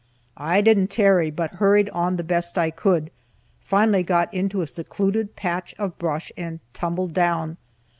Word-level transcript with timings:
I 0.35 0.61
didn't 0.61 0.87
tarry, 0.89 1.29
but 1.29 1.57
hurried 1.61 1.87
on 1.91 2.15
the 2.15 2.23
best 2.23 2.57
I 2.57 2.71
could, 2.71 3.11
finally 3.59 4.01
got 4.01 4.33
into 4.33 4.63
a 4.63 4.65
secluded 4.65 5.35
patch 5.35 5.75
of 5.77 5.99
brush, 5.99 6.31
and 6.35 6.59
tumbled 6.73 7.13
down. 7.13 7.57